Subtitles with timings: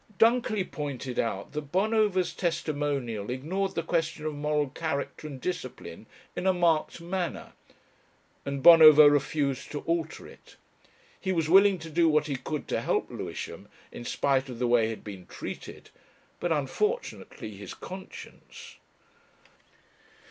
[0.17, 6.47] Dunkerley pointed out that Bonover's testimonial ignored the question of moral character and discipline in
[6.47, 7.53] a marked manner,
[8.43, 10.55] and Bonover refused to alter it.
[11.19, 14.65] He was willing to do what he could to help Lewisham, in spite of the
[14.65, 15.91] way he had been treated,
[16.39, 18.77] but unfortunately his conscience....